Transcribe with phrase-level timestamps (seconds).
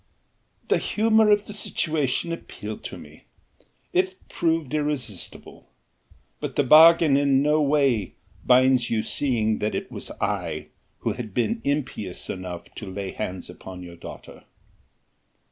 [0.67, 3.25] "The humour of the situation appealed to me
[3.93, 5.69] it proved irresistible
[6.39, 10.69] but the bargain in no way binds you seeing that it was I
[11.01, 14.45] who had been impious enough to lay hands upon your daughter."